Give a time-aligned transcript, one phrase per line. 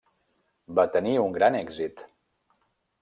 [0.79, 2.05] Va tenir un gran èxit.